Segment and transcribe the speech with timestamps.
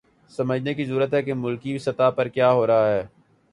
[0.31, 3.03] سمجھنے کی ضرورت ہے کہ ملکی سطح پہ کیا ہو رہا ہے۔